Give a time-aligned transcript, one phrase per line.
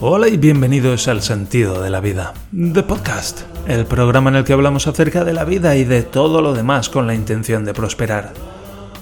[0.00, 4.52] Hola y bienvenidos al Sentido de la Vida, The Podcast, el programa en el que
[4.52, 8.34] hablamos acerca de la vida y de todo lo demás con la intención de prosperar.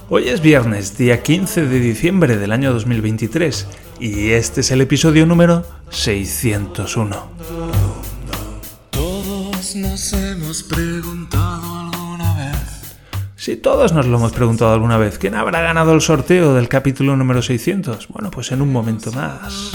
[0.09, 3.67] Hoy es viernes, día 15 de diciembre del año 2023,
[3.99, 7.29] y este es el episodio número 601.
[8.91, 11.84] Todos nos hemos preguntado.
[13.45, 17.15] Si todos nos lo hemos preguntado alguna vez, ¿quién habrá ganado el sorteo del capítulo
[17.15, 18.09] número 600?
[18.09, 19.71] Bueno, pues en un momento más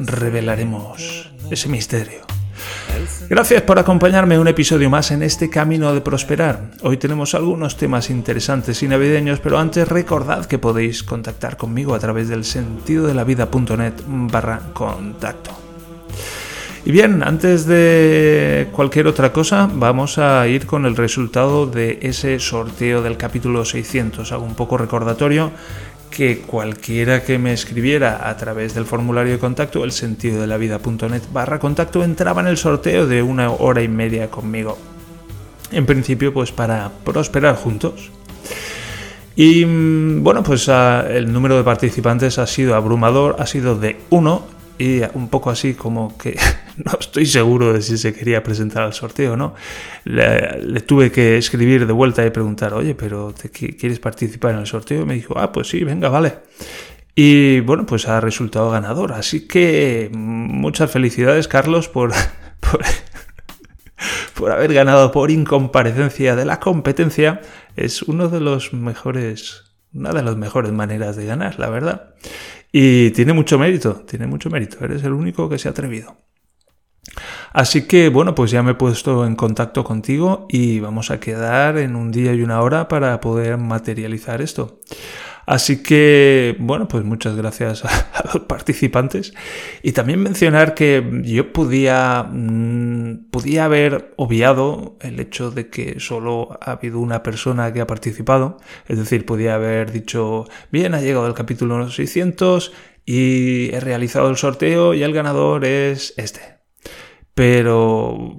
[0.00, 2.20] revelaremos ese misterio.
[3.30, 6.72] Gracias por acompañarme un episodio más en este camino de prosperar.
[6.82, 11.98] Hoy tenemos algunos temas interesantes y navideños, pero antes recordad que podéis contactar conmigo a
[12.00, 15.69] través del sentidodelavida.net barra contacto.
[16.82, 22.38] Y bien, antes de cualquier otra cosa, vamos a ir con el resultado de ese
[22.38, 24.32] sorteo del capítulo 600.
[24.32, 25.50] Hago un poco recordatorio
[26.10, 30.56] que cualquiera que me escribiera a través del formulario de contacto, el sentido de la
[30.56, 34.78] vida.net barra contacto, entraba en el sorteo de una hora y media conmigo.
[35.72, 38.10] En principio, pues para prosperar juntos.
[39.36, 43.98] Y mm, bueno, pues ah, el número de participantes ha sido abrumador, ha sido de
[44.08, 44.46] uno
[44.78, 46.36] y un poco así como que
[46.84, 49.54] no estoy seguro de si se quería presentar al sorteo o no.
[50.04, 54.66] Le, tuve que escribir de vuelta y preguntar, oye, pero ¿te, ¿quieres participar en el
[54.66, 55.06] sorteo?
[55.06, 56.38] Me dijo, ah, pues sí, venga, vale.
[57.14, 59.12] Y bueno, pues ha resultado ganador.
[59.12, 62.12] Así que muchas felicidades, Carlos, por,
[62.60, 62.80] por,
[64.34, 67.40] por haber ganado por incomparecencia de la competencia.
[67.76, 72.14] Es uno de los mejores, una de las mejores maneras de ganar, la verdad.
[72.72, 74.84] Y tiene mucho mérito, tiene mucho mérito.
[74.84, 76.16] Eres el único que se ha atrevido.
[77.52, 81.78] Así que bueno, pues ya me he puesto en contacto contigo y vamos a quedar
[81.78, 84.80] en un día y una hora para poder materializar esto.
[85.46, 89.34] Así que, bueno, pues muchas gracias a, los participantes.
[89.82, 96.56] Y también mencionar que yo podía, mm, podía haber obviado el hecho de que solo
[96.60, 98.58] ha habido una persona que ha participado.
[98.86, 102.72] Es decir, podía haber dicho, bien, ha llegado el capítulo 600
[103.04, 106.59] y he realizado el sorteo y el ganador es este
[107.34, 108.38] pero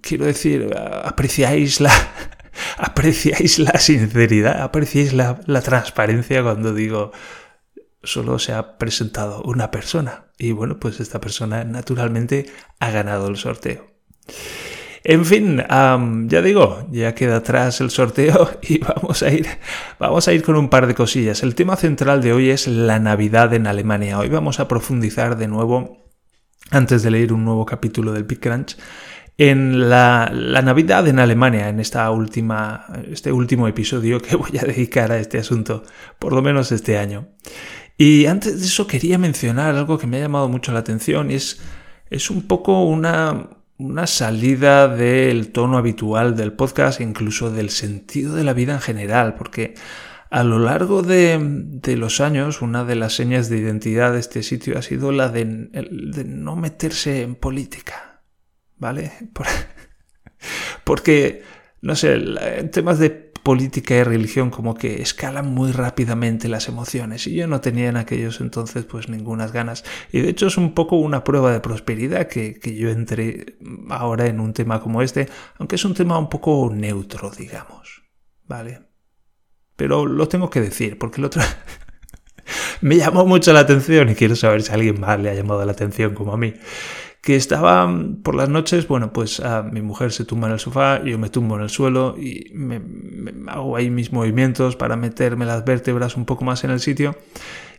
[0.00, 0.70] quiero decir,
[1.04, 1.92] apreciáis la,
[2.78, 7.12] apreciáis la sinceridad, apreciáis la, la, transparencia cuando digo
[8.02, 12.46] solo se ha presentado una persona y bueno, pues esta persona naturalmente
[12.78, 13.86] ha ganado el sorteo.
[15.08, 19.46] En fin, ya digo, ya queda atrás el sorteo y vamos a ir,
[20.00, 21.44] vamos a ir con un par de cosillas.
[21.44, 24.18] El tema central de hoy es la Navidad en Alemania.
[24.18, 26.05] Hoy vamos a profundizar de nuevo
[26.70, 28.76] antes de leer un nuevo capítulo del Big Crunch,
[29.38, 30.30] en la,
[30.64, 35.38] Navidad en Alemania, en esta última, este último episodio que voy a dedicar a este
[35.38, 35.82] asunto,
[36.18, 37.28] por lo menos este año.
[37.98, 41.34] Y antes de eso quería mencionar algo que me ha llamado mucho la atención y
[41.34, 41.60] es,
[42.10, 43.48] es un poco una,
[43.78, 49.34] una salida del tono habitual del podcast, incluso del sentido de la vida en general,
[49.34, 49.74] porque
[50.30, 54.78] a lo largo de, los años, una de las señas de identidad de este sitio
[54.78, 58.22] ha sido la de, no meterse en política.
[58.78, 59.12] ¿Vale?
[60.84, 61.42] porque,
[61.80, 67.28] no sé, en temas de política y religión como que escalan muy rápidamente las emociones
[67.28, 70.74] y yo no tenía en aquellos entonces pues ninguna ganas y de hecho es un
[70.74, 73.56] poco una prueba de prosperidad que, que yo entré
[73.88, 75.28] ahora en un tema como este
[75.58, 78.02] aunque es un tema un poco neutro digamos
[78.48, 78.80] vale
[79.76, 81.42] pero lo tengo que decir, porque el otro
[82.80, 85.64] me llamó mucho la atención y quiero saber si a alguien más le ha llamado
[85.64, 86.54] la atención como a mí.
[87.22, 87.92] Que estaba
[88.22, 91.28] por las noches, bueno, pues a mi mujer se tumba en el sofá, yo me
[91.28, 92.80] tumbo en el suelo y me,
[93.48, 97.16] hago ahí mis movimientos para meterme las vértebras un poco más en el sitio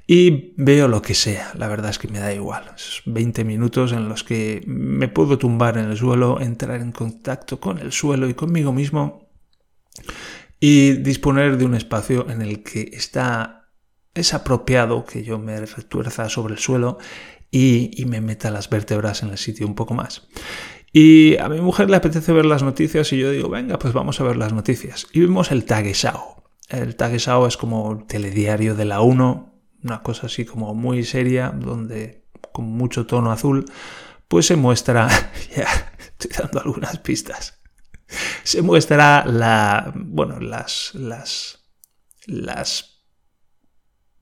[0.05, 1.53] y veo lo que sea.
[1.55, 2.63] La verdad es que me da igual.
[2.75, 7.61] Esos 20 minutos en los que me puedo tumbar en el suelo, entrar en contacto
[7.61, 9.29] con el suelo y conmigo mismo
[10.59, 13.57] y disponer de un espacio en el que está
[14.13, 16.97] es apropiado que yo me retuerza sobre el suelo
[17.51, 20.27] y, me meta las vértebras en el sitio un poco más.
[20.91, 24.19] Y a mi mujer le apetece ver las noticias y yo digo, venga, pues vamos
[24.19, 25.07] a ver las noticias.
[25.13, 26.43] Y vemos el Tagesschau.
[26.69, 31.49] El Tagesschau es como el telediario de la 1, una cosa así como muy seria,
[31.55, 33.65] donde con mucho tono azul,
[34.27, 35.07] pues se muestra,
[35.55, 35.67] ya
[35.99, 37.56] estoy dando algunas pistas,
[38.43, 41.59] se muestra la, bueno, las, las,
[42.25, 43.03] las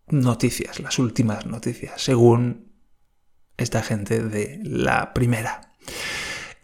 [0.07, 2.71] noticias, las últimas noticias, según
[3.57, 5.73] esta gente de la primera.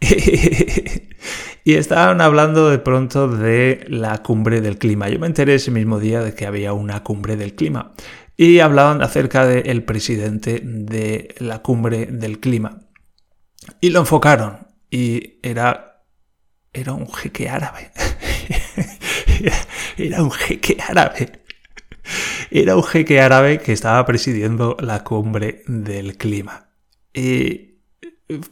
[1.64, 5.08] y estaban hablando de pronto de la cumbre del clima.
[5.08, 7.92] Yo me enteré ese mismo día de que había una cumbre del clima.
[8.36, 12.80] y hablaban acerca del presidente de la cumbre del clima.
[13.80, 15.91] Y lo enfocaron y era,
[16.72, 17.90] era un jeque árabe.
[19.98, 21.42] era un jeque árabe.
[22.50, 26.70] Era un jeque árabe que estaba presidiendo la cumbre del clima.
[27.14, 27.72] Y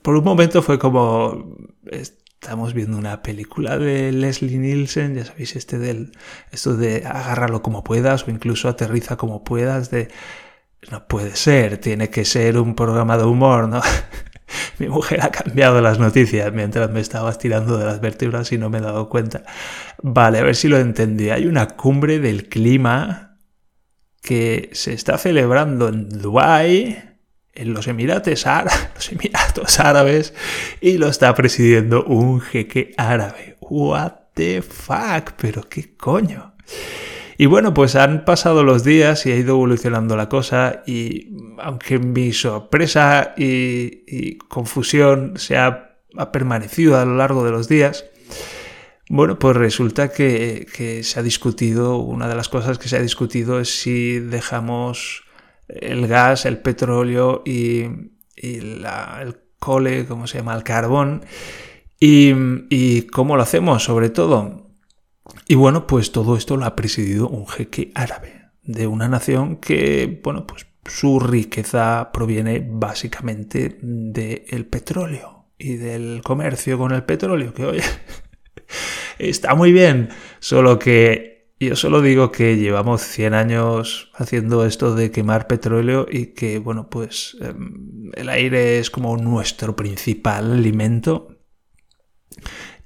[0.03, 1.57] por un momento fue como,
[1.91, 6.13] estamos viendo una película de Leslie Nielsen, ya sabéis, este del,
[6.51, 10.09] esto de agárralo como puedas o incluso aterriza como puedas, de,
[10.91, 13.81] no puede ser, tiene que ser un programa de humor, ¿no?
[14.79, 18.71] Mi mujer ha cambiado las noticias mientras me estaba tirando de las vértebras y no
[18.71, 19.43] me he dado cuenta.
[20.03, 21.31] Vale, a ver si lo entendí.
[21.31, 23.39] Hay una cumbre del clima
[24.23, 27.03] que se está celebrando en Dubái,
[27.53, 28.45] en los Emiratos,
[28.95, 30.35] los Emiratos Árabes
[30.81, 33.57] y lo está presidiendo un jeque árabe.
[33.61, 36.50] What the fuck, pero qué coño.
[37.41, 41.99] Y bueno, pues han pasado los días y ha ido evolucionando la cosa y aunque
[41.99, 48.05] mi sorpresa y, confusión se ha, ha, permanecido a lo largo de los días,
[49.09, 53.59] bueno, pues resulta que, se ha discutido, una de las cosas que se ha discutido
[53.59, 55.25] es si dejamos
[55.67, 57.87] el gas, el petróleo y,
[58.37, 60.55] el cole, ¿cómo se llama?
[60.55, 61.25] El carbón.
[61.99, 64.70] Y, cómo lo hacemos, sobre todo.
[65.51, 70.21] Y bueno, pues todo esto lo ha presidido un jeque árabe de una nación que,
[70.23, 77.65] bueno, pues su riqueza proviene básicamente del petróleo y del comercio con el petróleo, que
[77.65, 77.83] oye,
[79.19, 85.11] está muy bien, solo que yo solo digo que llevamos 100 años haciendo esto de
[85.11, 91.41] quemar petróleo y que, bueno, pues em, el aire es como nuestro principal alimento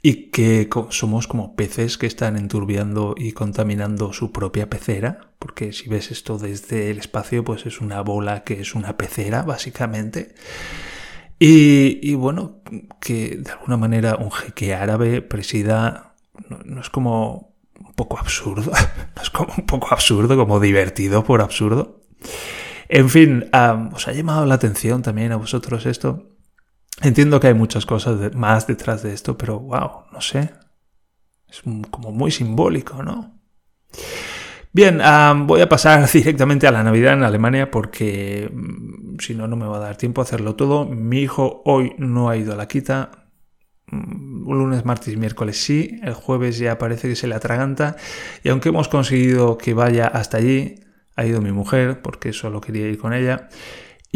[0.06, 5.88] y que somos como peces que están enturbiando y contaminando su propia pecera, porque si
[5.88, 10.34] ves esto desde el espacio, pues es una bola que es una pecera, básicamente.
[11.38, 12.60] Y, bueno,
[13.00, 16.12] que de alguna manera un jeque árabe presida,
[16.50, 18.72] no es como un poco absurdo,
[19.22, 22.02] es como un poco absurdo, como divertido por absurdo.
[22.90, 23.48] En fin,
[23.94, 26.33] ¿os ha llamado la atención también a vosotros esto?
[27.02, 30.50] Entiendo que hay muchas cosas más detrás de esto, pero wow, no sé.
[31.48, 33.40] Es como muy simbólico, ¿no?
[34.72, 35.00] Bien,
[35.46, 39.66] voy a pasar directamente a la Navidad en Alemania porque mm, si no, no me
[39.66, 40.84] va a dar tiempo a hacerlo todo.
[40.86, 43.24] Mi hijo hoy no ha ido a la quita,
[43.86, 47.96] Mm, lunes, martes y miércoles sí, el jueves ya parece que se le atraganta
[48.42, 50.76] y aunque hemos conseguido que vaya hasta allí,
[51.16, 53.48] ha ido mi mujer porque solo quería ir con ella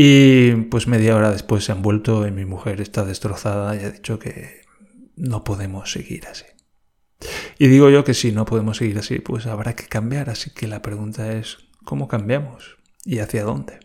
[0.01, 3.91] y pues media hora después se han vuelto y mi mujer está destrozada y ha
[3.91, 4.63] dicho que
[5.17, 6.45] no podemos seguir así.
[7.59, 10.69] Y digo yo que si no podemos seguir así, pues habrá que cambiar, así que
[10.69, 12.77] la pregunta es, ¿cómo cambiamos?
[13.05, 13.81] ¿Y hacia dónde?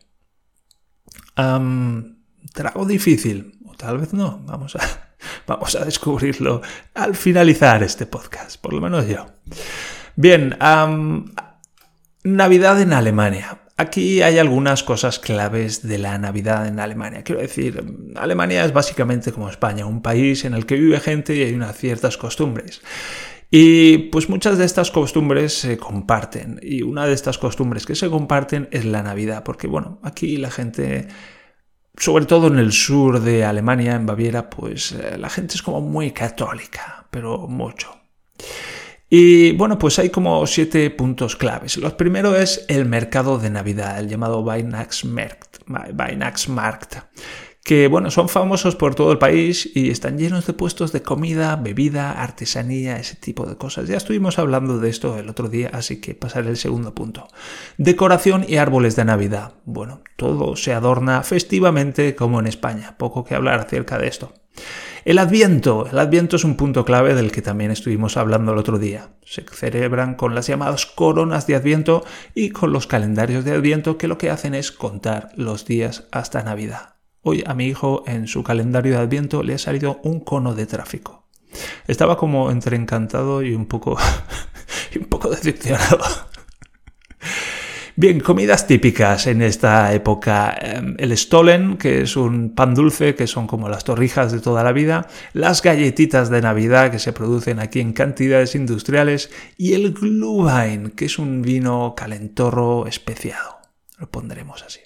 [1.35, 5.15] trago difícil, o tal vez no, vamos a,
[5.47, 6.61] Vamos a descubrirlo
[6.93, 9.25] al finalizar este podcast, por lo menos yo.
[10.15, 10.55] Bien,
[12.23, 13.62] Navidad en Alemania.
[13.75, 17.23] Aquí hay algunas cosas claves de la Navidad en Alemania.
[17.23, 17.83] Quiero decir,
[18.15, 21.75] Alemania es básicamente como España, un país en el que vive gente y hay unas
[21.75, 22.81] ciertas costumbres.
[23.49, 26.59] Y pues muchas de estas costumbres se comparten.
[26.61, 30.51] Y una de estas costumbres que se comparten es la Navidad, porque bueno, aquí la
[30.51, 31.07] gente
[31.97, 35.81] sobre todo en el sur de Alemania, en Baviera, pues eh, la gente es como
[35.81, 37.95] muy católica, pero mucho.
[39.15, 41.77] Y bueno, pues hay como siete puntos claves.
[41.77, 46.97] Los primero es el mercado de Navidad, el llamado Weihnachtsmarkt
[47.63, 51.55] que bueno, son famosos por todo el país y están llenos de puestos de comida,
[51.55, 53.87] bebida, artesanía, ese tipo de cosas.
[53.87, 57.27] Ya estuvimos hablando de esto el otro día, así que pasaré al segundo punto.
[57.77, 59.53] Decoración y árboles de Navidad.
[59.63, 64.33] Bueno, todo se adorna festivamente como en España, poco que hablar acerca de esto.
[65.05, 65.85] El Adviento.
[65.91, 69.09] El Adviento es un punto clave del que también estuvimos hablando el otro día.
[69.25, 74.07] Se celebran con las llamadas coronas de Adviento y con los calendarios de Adviento que
[74.07, 76.95] lo que hacen es contar los días hasta Navidad.
[77.21, 80.67] Hoy a mi hijo en su calendario de Adviento le ha salido un cono de
[80.67, 81.27] tráfico.
[81.85, 83.97] Estaba como entre encantado y un poco,
[84.95, 85.99] y un poco decepcionado.
[87.95, 90.57] Bien, comidas típicas en esta época.
[90.59, 94.63] Em, el Stollen, que es un pan dulce, que son como las torrijas de toda
[94.63, 95.07] la vida.
[95.33, 99.29] Las galletitas de Navidad, que se producen aquí en cantidades industriales.
[99.57, 103.59] Y el Glühwein, que es un vino calentorro especiado.
[103.99, 104.79] Lo pondremos así.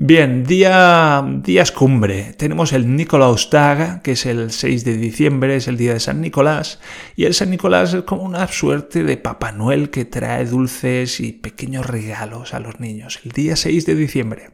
[0.00, 2.32] Bien, día, días cumbre.
[2.38, 6.20] Tenemos el Nikolaus Tag, que es el 6 de diciembre, es el día de San
[6.20, 6.78] Nicolás.
[7.16, 11.32] Y el San Nicolás es como una suerte de Papá Noel que trae dulces y
[11.32, 13.18] pequeños regalos a los niños.
[13.24, 14.50] El día 6 de diciembre.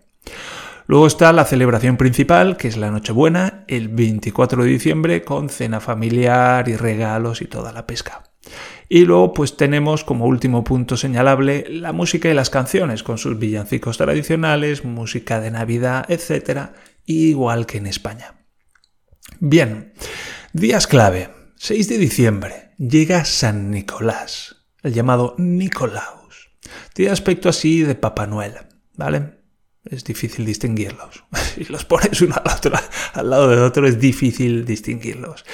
[0.87, 5.81] Luego está la celebración principal, que es la Nochebuena, el 24 de diciembre, con cena
[5.81, 8.23] familiar y regalos y toda la pesca.
[8.89, 13.39] Y luego pues tenemos como último punto señalable la música y las canciones, con sus
[13.39, 16.71] villancicos tradicionales, música de Navidad, etc.,
[17.07, 18.35] igual que en España.
[19.41, 19.95] Bien,
[20.53, 21.31] días clave.
[21.57, 26.51] 6 de diciembre llega San Nicolás, el llamado Nicolaus.
[26.93, 28.55] Tiene aspecto así de Papá Noel,
[28.97, 29.44] ¿vale?
[29.85, 31.25] Es difícil distinguirlos.
[31.55, 32.35] Si los pones uno
[33.15, 35.45] al, lado de otro es difícil distinguirlos.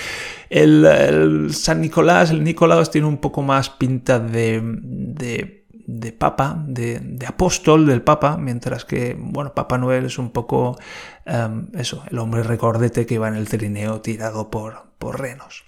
[0.49, 7.85] El, San Nicolás, el Nicolás tiene un poco más pinta de, de, papa, de, apóstol
[7.87, 10.79] del papa, mientras que, bueno, Papá Noel es un poco
[11.27, 15.65] em, eso, el hombre recordete que va en el trineo tirado por, por renos.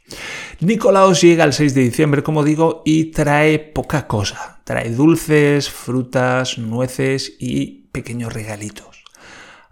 [0.60, 4.62] Nicolaos llega el 6 de diciembre, como digo, y trae poca cosa.
[4.64, 9.04] Trae dulces, frutas, nueces y pequeños regalitos.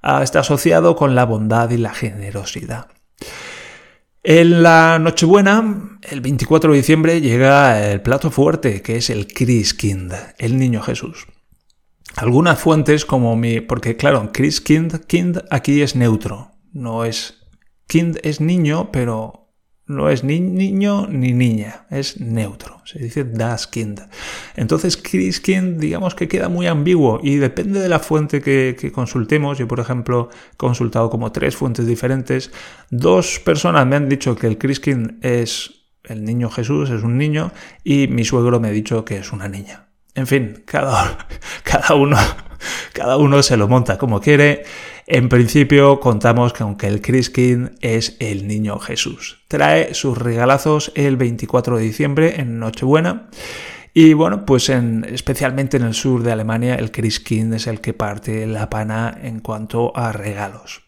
[0.03, 2.89] Ah, está asociado con la bondad y la generosidad.
[4.23, 10.13] En la Nochebuena, el 24 de diciembre, llega el plato fuerte, que es el Christkind,
[10.39, 11.27] el niño Jesús.
[12.17, 13.61] Algunas fuentes, como mi.
[13.61, 16.53] Porque, claro, Christkind kind aquí es neutro.
[16.73, 17.39] No es.
[17.87, 19.50] Kind es niño, pero
[19.91, 24.01] no es ni niño ni niña, es neutro, se dice das Kind.
[24.57, 29.59] Entonces Christkind digamos que queda muy ambiguo y depende de la fuente que, consultemos.
[29.59, 32.53] Yo por ejemplo he consultado como tres fuentes diferentes.
[32.91, 37.53] Dos personas me han dicho que el Christkind es el niño Jesús, es un niño
[37.85, 39.89] y mi suegro me ha dicho que es una niña.
[40.15, 41.27] En fin, cada,
[41.65, 42.17] cada uno
[42.93, 44.65] cada uno se lo monta como quiere.
[45.13, 49.43] En principio contamos que aunque el Christkind es el niño Jesús.
[49.49, 53.29] Trae sus regalazos el 24 de diciembre en Nochebuena.
[53.93, 57.93] Y bueno, pues en, especialmente en el sur de Alemania el Christkind es el que
[57.93, 60.83] parte la pana en cuanto a regalos.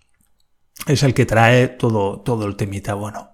[0.86, 3.30] Es el que trae todo, todo el temita bueno.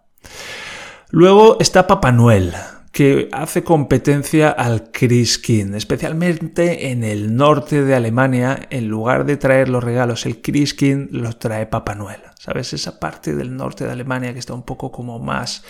[1.11, 2.55] Luego está Papá Noel
[2.93, 9.69] que hace competencia al Christkind, especialmente en el norte de Alemania, en lugar de traer
[9.69, 12.21] los regalos el Christkind, los trae Papá Noel.
[12.39, 12.73] ¿Sabes?
[12.73, 15.65] Esa parte del norte de Alemania que está un poco como más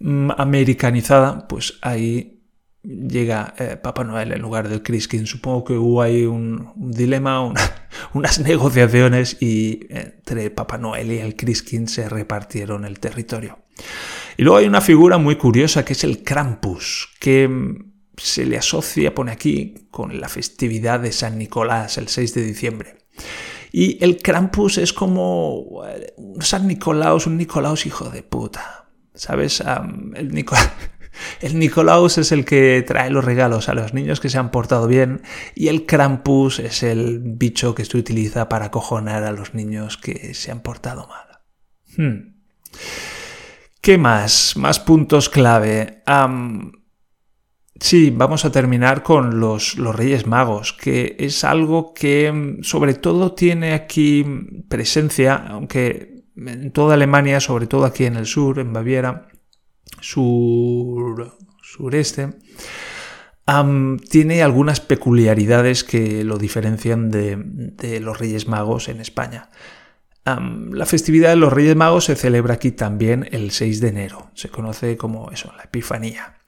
[0.00, 2.38] mm, americanizada, pues ahí
[2.82, 5.26] llega eh, Papá Noel en lugar del Christkind.
[5.26, 7.52] Supongo que hubo ahí un, dilema,
[8.14, 13.58] unas negociaciones y entre Papá Noel y el Christkind se repartieron el territorio.
[14.38, 18.56] Y luego hay una figura muy curiosa que es el Krampus, que mm, se le
[18.56, 22.98] asocia, pone aquí, con la festividad de San Nicolás, el 6 de diciembre.
[23.72, 25.82] Y el Krampus es como
[26.16, 28.88] un San Nicolaus, un Nicolaus hijo de puta.
[29.12, 29.60] ¿Sabes?
[30.14, 30.44] el,
[31.40, 34.86] el Nicolaus es el que trae los regalos a los niños que se han portado
[34.86, 35.22] bien
[35.56, 40.32] y el Krampus es el bicho que se utiliza para acojonar a los niños que
[40.34, 41.40] se han portado mal.
[41.96, 42.38] Hmm.
[43.88, 44.54] ¿Qué más?
[44.58, 46.02] Más puntos clave.
[47.80, 52.92] sí, vamos a terminar con los, los, Reyes Magos, que es algo que mm, sobre
[52.92, 54.26] todo tiene aquí
[54.68, 59.28] presencia, aunque en toda Alemania, sobre todo aquí en el sur, en Baviera,
[60.02, 62.28] sur, sureste,
[64.10, 69.48] tiene algunas peculiaridades que lo diferencian de, de los Reyes Magos en España
[70.36, 74.30] la festividad de los Reyes Magos se celebra aquí también el 6 de enero.
[74.34, 76.38] Se conoce como eso, la Epifanía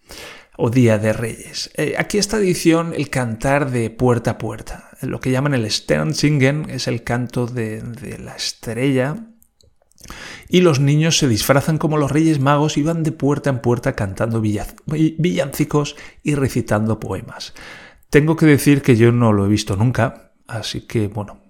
[0.56, 1.70] o Día de Reyes.
[1.75, 4.90] Eh, aquí esta edición el cantar de puerta a puerta.
[5.00, 7.82] Lo que llaman el Sternsingen es el canto de,
[8.22, 9.28] la estrella.
[10.49, 13.94] Y los niños se disfrazan como los Reyes Magos y van de puerta en puerta
[13.94, 17.54] cantando villancicos y recitando poemas.
[18.10, 21.40] Tengo que decir que yo no lo he visto nunca, así que bueno,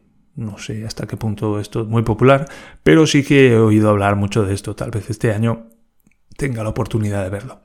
[0.41, 2.49] no sé hasta qué punto esto es muy popular,
[2.83, 4.75] pero sí que he oído hablar mucho de esto.
[4.75, 5.69] Tal vez este año
[6.37, 7.61] tenga la oportunidad de verlo.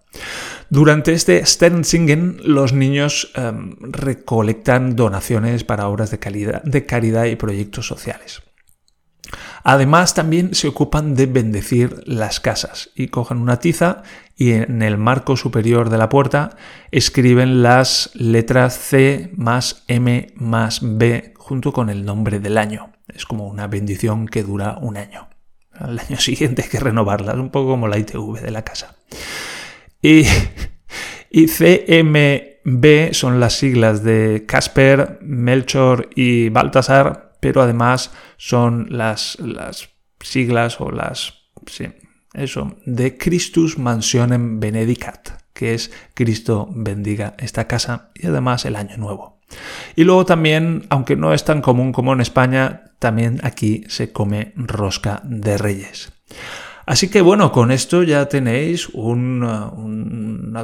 [0.70, 7.88] Durante este Sternsingen, los niños em, recolectan donaciones para obras de, de caridad y proyectos
[7.88, 8.41] sociales.
[9.63, 14.03] Además, también se ocupan de bendecir las casas y cogen una tiza
[14.38, 16.58] y en el marco superior de la puerta
[16.91, 22.91] escriben las letras C más M más B junto con el nombre del año.
[23.08, 25.29] Es como una bendición que dura un año.
[25.72, 28.98] Al año siguiente hay que renovarla, es un poco como la ITV de la casa.
[30.01, 30.25] Y,
[31.29, 39.90] y CMB son las siglas de Casper, Melchor y Baltasar, pero además son las, las
[40.20, 41.44] siglas o las...
[41.68, 41.86] Sí,
[42.34, 48.98] eso, de Christus Mansionem Benedicat, que es Cristo bendiga esta casa y además el año
[48.98, 49.42] nuevo.
[49.96, 54.54] Y luego también, aunque no es tan común como en España, también aquí se come
[54.56, 56.14] rosca de reyes.
[56.88, 59.70] Así que bueno, con esto ya tenéis unas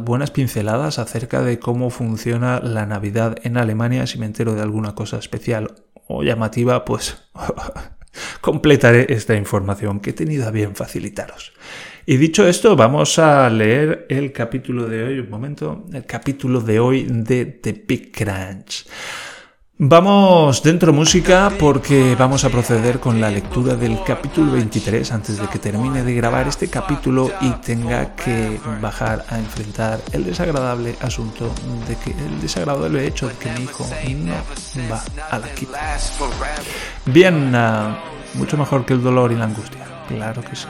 [0.03, 4.07] buenas pinceladas acerca de cómo funciona la Navidad en Alemania.
[4.07, 5.75] Si me entero de alguna cosa especial
[6.23, 7.17] llamativa, pues
[8.41, 11.53] completaré esta información que he tenido a bien facilitaros.
[12.05, 16.79] Y dicho esto, vamos a leer el capítulo de hoy, un momento, el capítulo de
[16.79, 18.85] hoy de The Big Crunch.
[19.83, 25.47] Vamos dentro música porque vamos a proceder con la lectura del capítulo 23 antes de
[25.47, 31.51] que termine de grabar este capítulo y tenga que bajar a enfrentar el desagradable asunto
[31.87, 34.35] de que el desagradable hecho de que mi hijo no
[34.87, 35.97] va a la quita.
[37.07, 40.67] Bien, uh, mucho mejor que el dolor y la angustia, claro que sí.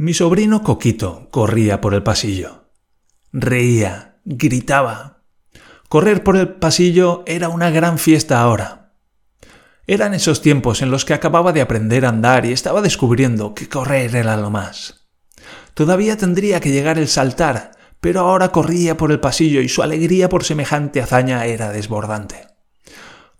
[0.00, 2.70] Mi sobrino Coquito corría por el pasillo.
[3.32, 5.24] Reía, gritaba.
[5.88, 8.92] Correr por el pasillo era una gran fiesta ahora.
[9.88, 13.68] Eran esos tiempos en los que acababa de aprender a andar y estaba descubriendo que
[13.68, 15.08] correr era lo más.
[15.74, 20.28] Todavía tendría que llegar el saltar, pero ahora corría por el pasillo y su alegría
[20.28, 22.46] por semejante hazaña era desbordante.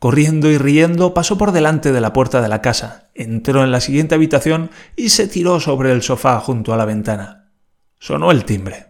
[0.01, 3.81] Corriendo y riendo, pasó por delante de la puerta de la casa, entró en la
[3.81, 7.51] siguiente habitación y se tiró sobre el sofá junto a la ventana.
[7.99, 8.87] Sonó el timbre.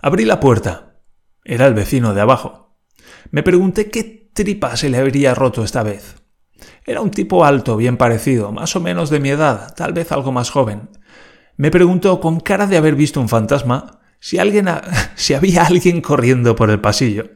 [0.00, 1.00] Abrí la puerta.
[1.44, 2.76] Era el vecino de abajo.
[3.30, 6.16] Me pregunté qué tripa se le habría roto esta vez.
[6.84, 10.30] Era un tipo alto, bien parecido, más o menos de mi edad, tal vez algo
[10.30, 10.90] más joven.
[11.56, 14.68] Me preguntó con cara de haber visto un fantasma si alguien
[15.14, 17.30] si había alguien corriendo por el pasillo.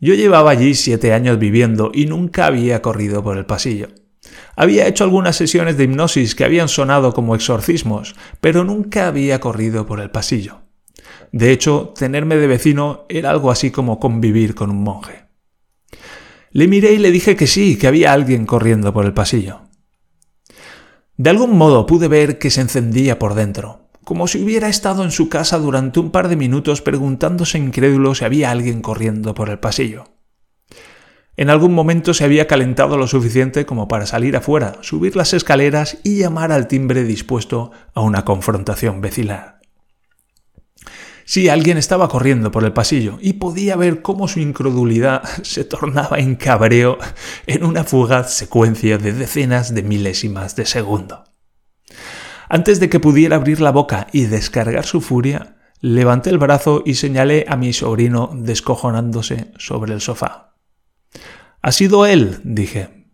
[0.00, 3.88] Yo llevaba allí siete años viviendo y nunca había corrido por el pasillo.
[4.56, 9.86] Había hecho algunas sesiones de hipnosis que habían sonado como exorcismos, pero nunca había corrido
[9.86, 10.62] por el pasillo.
[11.32, 15.26] De hecho, tenerme de vecino era algo así como convivir con un monje.
[16.50, 19.62] Le miré y le dije que sí, que había alguien corriendo por el pasillo.
[21.16, 25.10] De algún modo pude ver que se encendía por dentro, como si hubiera estado en
[25.10, 29.58] su casa durante un par de minutos preguntándose incrédulo si había alguien corriendo por el
[29.58, 30.04] pasillo.
[31.36, 35.98] En algún momento se había calentado lo suficiente como para salir afuera, subir las escaleras
[36.04, 39.56] y llamar al timbre dispuesto a una confrontación vecinal.
[41.24, 46.20] Sí, alguien estaba corriendo por el pasillo y podía ver cómo su incredulidad se tornaba
[46.20, 46.96] en cabreo
[47.48, 51.24] en una fugaz secuencia de decenas de milésimas de segundo.
[52.48, 56.94] Antes de que pudiera abrir la boca y descargar su furia, levanté el brazo y
[56.94, 60.54] señalé a mi sobrino descojonándose sobre el sofá.
[61.62, 63.08] Ha sido él, dije.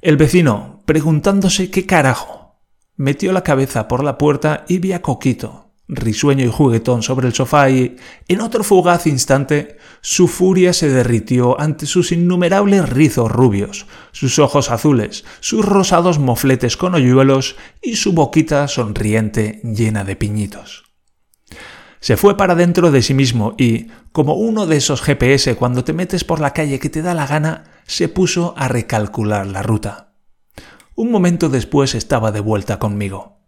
[0.00, 2.62] El vecino, preguntándose qué carajo,
[2.96, 7.34] metió la cabeza por la puerta y vi a Coquito, risueño y juguetón sobre el
[7.34, 7.96] sofá y,
[8.28, 14.70] en otro fugaz instante, su furia se derritió ante sus innumerables rizos rubios, sus ojos
[14.70, 20.84] azules, sus rosados mofletes con hoyuelos y su boquita sonriente llena de piñitos.
[21.98, 25.92] Se fue para dentro de sí mismo y, como uno de esos GPS cuando te
[25.92, 30.14] metes por la calle que te da la gana, se puso a recalcular la ruta.
[30.94, 33.39] Un momento después estaba de vuelta conmigo.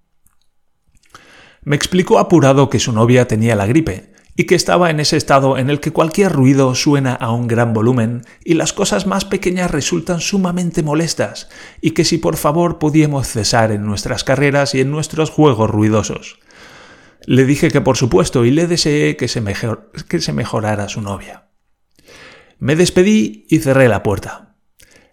[1.65, 5.59] Me explicó apurado que su novia tenía la gripe y que estaba en ese estado
[5.59, 9.71] en el que cualquier ruido suena a un gran volumen y las cosas más pequeñas
[9.71, 11.49] resultan sumamente molestas
[11.81, 16.41] y que si por favor podíamos cesar en nuestras carreras y en nuestros juegos ruidosos.
[17.27, 19.41] Le dije que por supuesto y le deseé que se,
[20.09, 21.51] que se mejorara su novia.
[22.59, 24.57] Me despedí y cerré la puerta.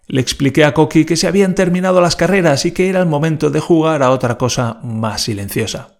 [0.08, 3.50] Le expliqué a Coqui que se habían terminado las carreras y que era el momento
[3.50, 5.99] de jugar a otra cosa más silenciosa.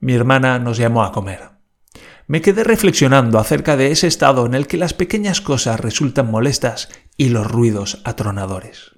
[0.00, 1.50] Mi hermana nos llamó a comer.
[2.26, 6.88] Me quedé reflexionando acerca de ese estado en el que las pequeñas cosas resultan molestas
[7.16, 8.92] y los ruidos atronadores.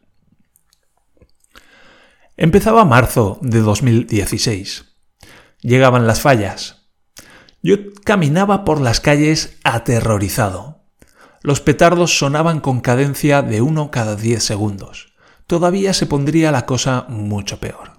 [2.37, 4.97] Empezaba marzo de 2016.
[5.61, 6.89] Llegaban las fallas.
[7.63, 10.85] Yo caminaba por las calles aterrorizado.
[11.43, 15.15] Los petardos sonaban con cadencia de uno cada diez segundos.
[15.47, 17.92] Todavía se pondría la cosa mucho peor.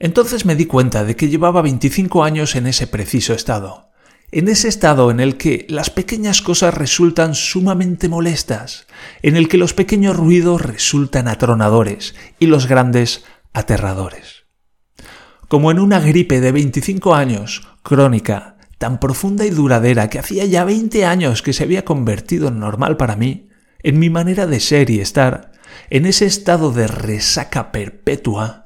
[0.00, 3.90] Entonces me di cuenta de que llevaba 25 años en ese preciso estado,
[4.32, 8.86] en ese estado en el que las pequeñas cosas resultan sumamente molestas,
[9.22, 14.40] en el que los pequeños ruidos resultan atronadores y los grandes aterradores.
[15.48, 20.62] como en una gripe de 25 años, crónica, tan profunda y duradera que hacía ya
[20.62, 23.48] 20 años que se había convertido en normal para mí,
[23.82, 25.50] en mi manera de ser y estar,
[25.90, 28.59] en ese estado de resaca perpetua,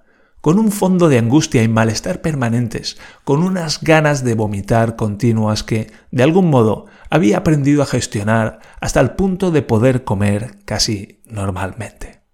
[0.44, 5.90] con un fondo de angustia y malestar permanentes, con unas ganas de vomitar continuas que,
[6.10, 12.24] de algún modo, había aprendido a gestionar hasta el punto de poder comer casi normalmente.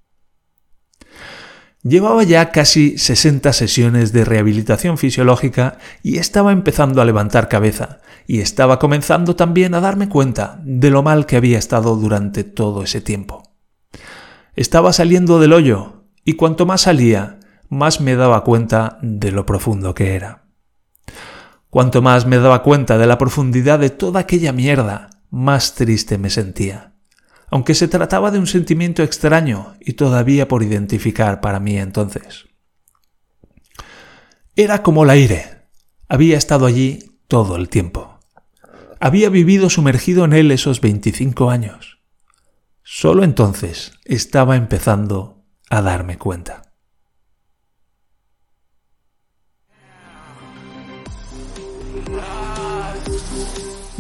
[1.85, 8.41] Llevaba ya casi 60 sesiones de rehabilitación fisiológica y estaba empezando a levantar cabeza, y
[8.41, 13.01] estaba comenzando también a darme cuenta de lo mal que había estado durante todo ese
[13.01, 13.55] tiempo.
[14.57, 17.40] Estaba saliendo del hoyo, y cuanto más salía,
[17.71, 20.45] más me daba cuenta de lo profundo que era.
[21.71, 26.31] Cuanto más me daba cuenta de la profundidad de toda aquella mierda, más triste me
[26.31, 26.95] sentía.
[27.49, 32.47] Aunque se trataba de un sentimiento extraño y todavía por identificar para mí entonces.
[34.57, 35.69] Era como el aire.
[36.09, 38.19] Había estado allí todo el tiempo.
[38.99, 42.01] Había vivido sumergido en él esos 25 años.
[42.83, 46.70] Solo entonces estaba empezando a darme cuenta.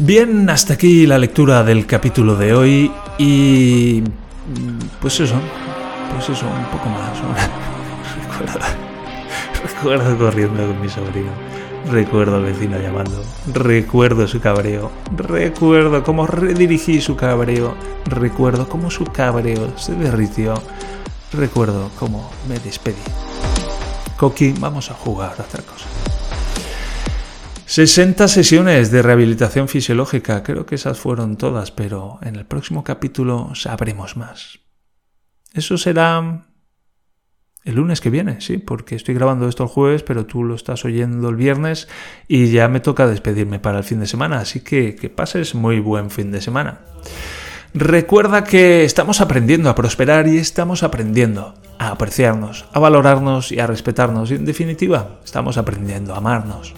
[0.02, 4.02] Bien, hasta aquí la lectura del capítulo de hoy y
[4.98, 5.34] pues eso,
[6.14, 7.18] pues eso, un poco más.
[8.30, 8.66] recuerdo,
[9.62, 11.30] recuerdo corriendo con mi sobrino,
[11.90, 17.74] recuerdo al vecino llamando, recuerdo su cabreo, recuerdo cómo redirigí su cabreo,
[18.06, 20.54] recuerdo cómo su cabreo se derritió,
[21.30, 23.02] recuerdo cómo me despedí.
[24.16, 25.99] Coqui, vamos a jugar a otra cosa.
[27.70, 33.54] 60 sesiones de rehabilitación fisiológica, creo que esas fueron todas, pero en el próximo capítulo
[33.54, 34.58] sabremos más.
[35.54, 36.48] Eso será
[37.62, 40.84] el lunes que viene, sí, porque estoy grabando esto el jueves, pero tú lo estás
[40.84, 41.86] oyendo el viernes
[42.26, 45.78] y ya me toca despedirme para el fin de semana, así que que pases muy
[45.78, 46.80] buen fin de semana.
[47.72, 53.68] Recuerda que estamos aprendiendo a prosperar y estamos aprendiendo a apreciarnos, a valorarnos y a
[53.68, 56.74] respetarnos y en definitiva estamos aprendiendo a amarnos.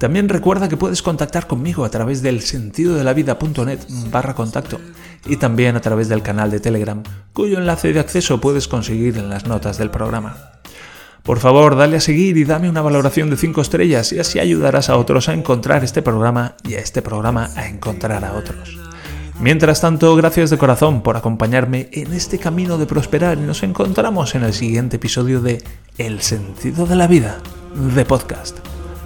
[0.00, 4.80] También recuerda que puedes contactar conmigo a través del sentidodelavida.net barra contacto
[5.26, 7.02] y también a través del canal de Telegram,
[7.34, 10.52] cuyo enlace de acceso puedes conseguir en las notas del programa.
[11.22, 14.88] Por favor, dale a seguir y dame una valoración de 5 estrellas y así ayudarás
[14.88, 18.78] a otros a encontrar este programa y a este programa a encontrar a otros.
[19.38, 24.34] Mientras tanto, gracias de corazón por acompañarme en este camino de prosperar y nos encontramos
[24.34, 25.62] en el siguiente episodio de
[25.98, 27.36] El sentido de la vida
[27.74, 28.69] de podcast.